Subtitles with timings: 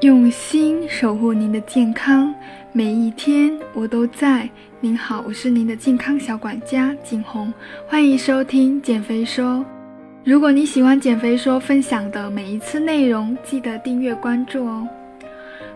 [0.00, 2.34] 用心守护您的健康，
[2.72, 4.48] 每一天我都在。
[4.80, 7.52] 您好，我是您的健康小管家景红，
[7.86, 9.62] 欢迎收听减肥说。
[10.24, 14.88] 如果你喜欢减肥说分享的每一次内容，记得订阅关注哦。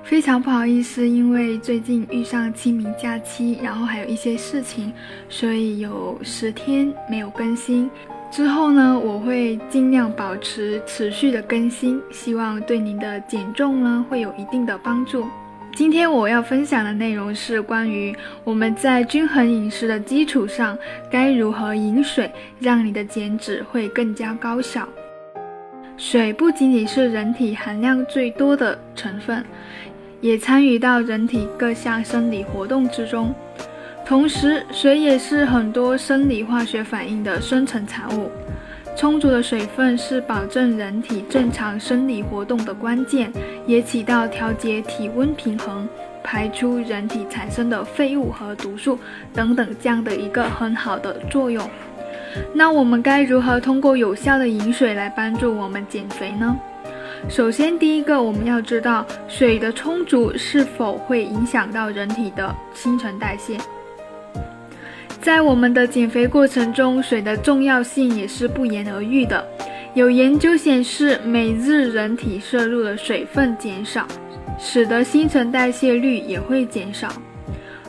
[0.03, 4.91] 非常不好意思，因为最近遇上清明假期，然后还有一些事情，
[5.29, 7.91] 所以有十天没有更新。
[8.35, 15.25] 之后呢，我会尽量保持持续的更新，希望对您的减重呢会有一定的帮助。
[15.77, 20.77] 今天我要分享的内容是关于我们在均衡饮食的基础上，
[21.09, 22.29] 该如何饮水，
[22.59, 24.89] 让你的减脂会更加高效。
[25.97, 29.45] 水不仅仅是人体含量最多的成分，
[30.21, 33.33] 也参与到人体各项生理活动之中。
[34.07, 38.31] 同时，水也是很多生理化学反应的生成产物。
[38.97, 43.33] 充足的水分是保证人体正常生理活动的关键，
[43.67, 45.89] 也起到调节体温平衡、
[46.23, 48.99] 排出人体产生的废物和毒素
[49.33, 51.69] 等等这样的一个很好的作用。
[52.53, 56.55] 那我们该如何通过有效的饮水来帮助我们减肥呢？
[57.29, 63.57] 首先，第一个我们要知道，水的充足是否会影响到人体的新陈代谢。
[65.25, 69.43] 在我们的减肥过程中，水的重要性也是不言而喻的。
[69.95, 74.07] 有研究显示，每日人体摄入的水分减少，
[74.59, 77.11] 使得新陈代谢率也会减少。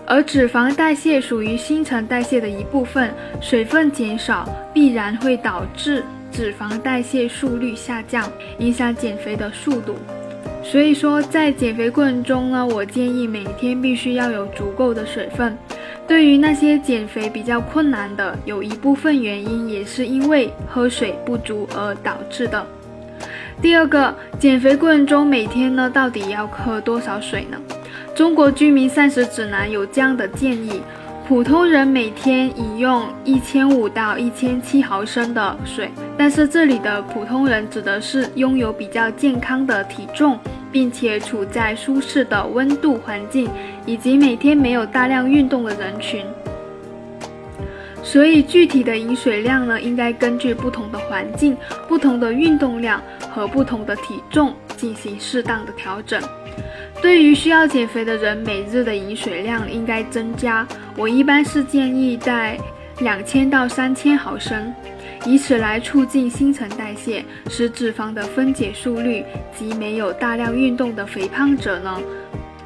[0.05, 9.97] 而脂肪代谢属于新陈代谢的一部分，水分减少必然会导致脂肪代谢速率下降，影响减肥的速度。
[10.63, 15.57] 所以说，在减肥过程中呢，我建议每天必须要有足够的水分。
[16.07, 22.65] 对于那些减肥比较困难的，有一部分原因也是因为喝水不足而导致的。
[23.61, 27.57] 第二个，减肥过程中每天呢到底要喝多少水呢？
[28.13, 30.81] 中国居民膳食指南有这样的建议：
[31.27, 40.39] 普通人每天饮用一千五到一千七毫升的水，但是这里的普通人指的是拥有比较健康的体重。
[40.71, 43.49] 并且处在舒适的温度环境，
[43.85, 46.21] 以及每天没有大量运动的人群。
[48.03, 51.55] 所以具体的饮水量呢，应该根据不同的环境、
[51.87, 53.01] 不同的运动量
[53.31, 56.21] 和不同的体重进行适当的调整。
[57.05, 60.67] 对于需要减肥的人，每日的饮水量应该增加。
[60.97, 62.57] 我一般是建议在
[62.97, 64.73] 两千到三千毫升。
[65.23, 69.23] 以此来促进新陈代谢，使脂肪的分解速率
[69.55, 72.01] 及没有大量运动的肥胖者呢，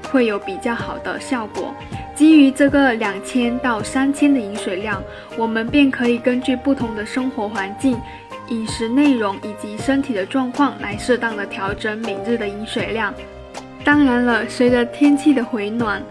[0.09, 1.75] 会有比较好的效果。
[2.16, 5.03] 基于这个两千到三千的饮水量，
[5.35, 8.00] 我们便可以根据不同的生活环境、
[8.47, 13.13] 饮食内容以及身体的状况来适当的调整每日的饮水量。
[13.84, 16.01] 当然了，随着天气的回暖，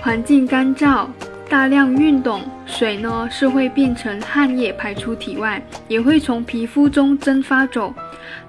[0.00, 1.06] 环境干燥。
[1.48, 7.94] 大量运动，水呢是会变成汗液排出体外，也会从皮肤中蒸发走。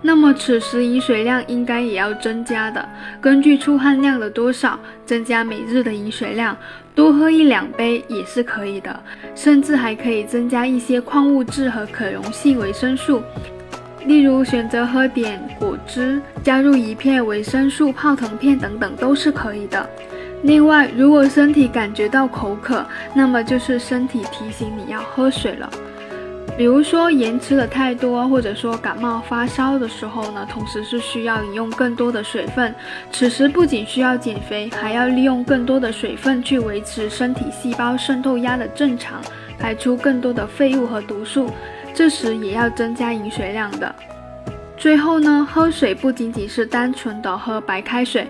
[0.02, 2.90] 那么此时饮水量应该也要增加的，
[3.22, 6.58] 根据出汗量的多少增加每日的饮水量，
[6.96, 9.00] 多喝一两杯也是可以的，
[9.36, 13.22] 甚至还可以增加一些矿物质和可溶性维生素，
[14.08, 19.88] 例如选择喝点果汁，加入一片维生素泡腾片等等都是可以的。
[20.44, 25.70] 另外，如果身体感觉到口渴，那么就是身体提醒你要喝水了。
[26.58, 32.74] 比如说盐吃的太多，或者说感冒发烧的时候呢，同时是需要饮用更多的水分。
[33.12, 39.22] 此时不仅需要减肥，还要利用更多的水分去维持身体细胞渗透压的正常，
[39.60, 41.52] 排出更多的废物和毒素。
[41.98, 43.96] 这时也要增加饮水量的。
[44.78, 48.28] 最后呢，喝水不仅仅是单纯的喝白开水。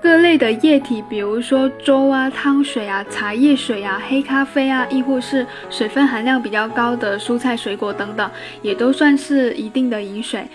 [0.00, 8.30] 各类的液体，比如说粥啊、汤水啊、茶叶水啊、黑咖啡啊，亦或是水分含量比较高的蔬菜水果等等，
[8.62, 10.46] 也都算是一定的饮水。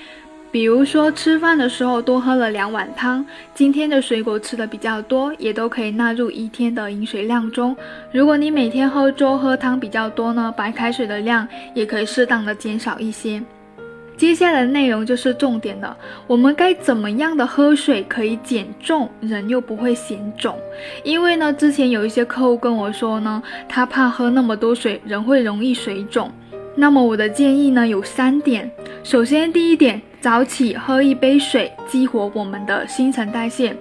[0.51, 3.23] 比如说吃饭的时候多喝了两碗汤，
[3.53, 7.75] 今天的水果吃的比较多，也都可以纳入一天的饮水量中。
[8.11, 13.41] 如果你每天喝粥喝汤比较多呢，白开水的量也可以适当的减少一些。
[14.17, 15.95] 接下来的内容就是重点了，
[16.27, 20.57] 我们该怎么样的喝水可以减重，人又不会显肿？
[21.03, 26.29] 因为呢，之前有一些客户跟我说呢，他怕喝那么多水，人会容易水肿。
[26.75, 28.69] 那么我的建议呢有三点，
[29.03, 33.73] 首先第一点，早起喝一杯水，激活我们的新陈代谢。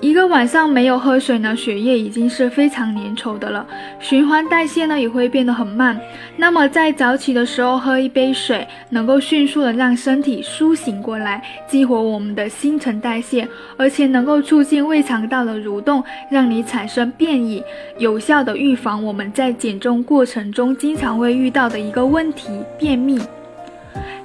[0.00, 3.66] 一个晚上没有喝水呢，血液已经是非常粘稠的了，
[4.00, 5.98] 循环代谢呢也会变得很慢。
[6.36, 13.46] 那么在早起的时候喝一杯水，能够迅速的让身体苏醒过来，激活我们的新陈代谢，
[13.76, 17.62] 而且能够促进胃肠道的蠕动，让你产生便意，
[17.98, 22.48] 有效的预防我们在减重过程中经常会遇到的一个问题——
[22.78, 23.20] 便秘。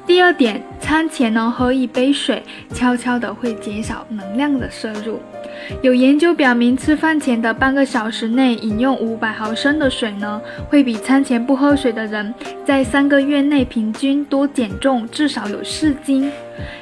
[0.06, 5.20] 第二点，餐前呢喝一杯水，悄悄的会减少能量的摄入。
[5.82, 12.34] 有研究表明，吃饭前的半个小时内饮用五百毫升的水呢，会比餐前不喝水的人
[12.66, 16.32] 在三个月内平均多减重至少有四斤。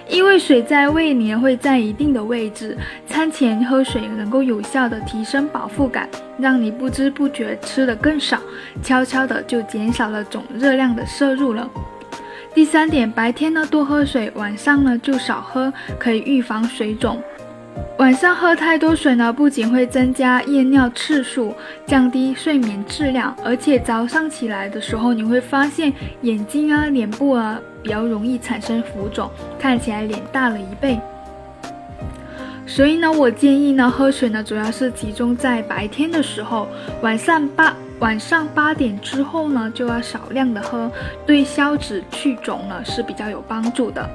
[0.10, 2.76] 因为水在胃里会占一定的位置，
[3.06, 6.10] 餐前喝水能够有效的提升饱腹感，
[6.40, 8.40] 让你不知不觉吃的更少，
[8.82, 11.70] 悄悄的就减少了总热量的摄入了。
[12.54, 17.22] 第三点，白天呢多喝水，晚上呢就少喝，可以预防水肿。
[17.98, 21.54] 晚上喝太多水呢，不仅会增加夜尿次数，
[21.86, 31.00] 降低睡眠质量，而且早上起来的时候，你会发现眼睛啊、脸部啊比较容易产生浮肿，看起来脸大了一倍。
[32.66, 36.68] 所以呢，我建议呢，喝水呢主要是集中在白天的时候，
[37.02, 40.90] 晚上八晚上八点之后呢就要少量的喝，
[41.26, 44.10] 对消脂去肿呢是比较有帮助的。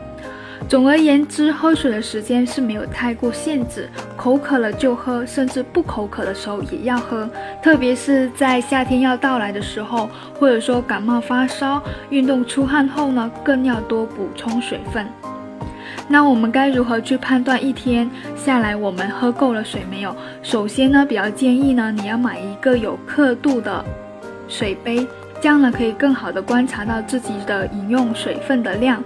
[0.66, 3.86] 总而言之，喝水的时间是没有太过限制，
[4.16, 7.28] 口渴了就喝，甚至不口渴的时候也要喝。
[7.62, 10.08] 特别是在夏天要到来的时候，
[10.40, 15.06] 或者说感冒发烧、运动出汗后呢，更要多补充水分。
[16.06, 20.14] 那我们该如何去判断一天下来我们喝够了水没有？
[20.42, 23.84] 首先呢，比较建议呢，你要买一个有刻度的
[24.46, 25.06] 水杯，
[25.40, 29.02] 这样呢可以更好的观察到自己的饮用水分的量。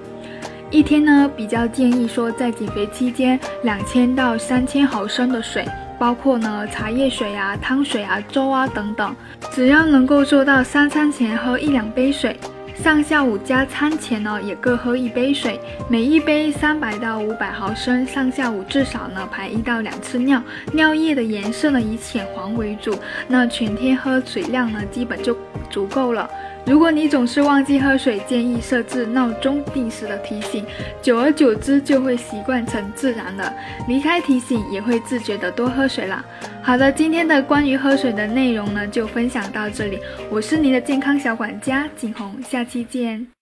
[0.71, 5.65] 一天呢，比较建议说，在减肥期间，两千到三千毫升的水，
[5.99, 9.15] 包括呢茶叶水啊、汤水啊、粥啊等等，
[9.53, 12.37] 只要能够做到三餐前喝一两杯水，
[12.83, 15.61] 上下午加餐前呢也各喝一杯水，
[15.91, 20.41] 每一杯三百到五百毫升，上下午至少呢排一到两次尿，
[20.73, 22.97] 尿液的颜色呢以浅黄为主，
[23.27, 25.37] 那全天喝水量呢基本就
[25.69, 26.31] 足够了。
[26.69, 30.67] 如果你总是忘记喝水，建议设置闹钟定时的提醒，
[31.00, 33.50] 久而久之就会习惯成自然了。
[33.88, 36.23] 离开提醒也会自觉的多喝水了。
[36.62, 39.99] 好的，今天的关于喝水的内容呢就分享到这里，
[40.31, 43.38] 我是您的健康小管家景红，下期见。